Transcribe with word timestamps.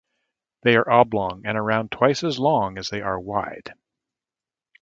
They 0.63 0.75
are 0.77 0.89
oblong 0.89 1.43
and 1.45 1.55
around 1.55 1.91
twice 1.91 2.23
as 2.23 2.39
long 2.39 2.79
as 2.79 2.89
they 2.89 3.01
are 3.01 3.19
wide. 3.19 3.75